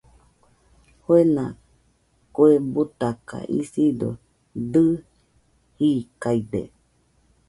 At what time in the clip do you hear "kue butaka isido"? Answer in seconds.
2.35-4.09